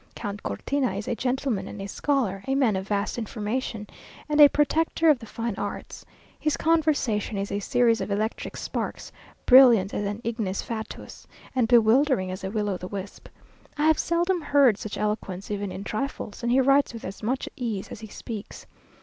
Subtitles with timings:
[0.15, 3.85] Count Cortina is a gentleman and a scholar, a man of vast information,
[4.27, 6.03] and a protector of the fine arts.
[6.39, 9.11] His conversation is a series of electric sparks;
[9.45, 13.27] brilliant as an ignis fatuus, and bewildering as a will o' the wisp.
[13.77, 17.47] I have seldom heard such eloquence even in trifles; and he writes with as much
[17.55, 18.65] ease as he speaks.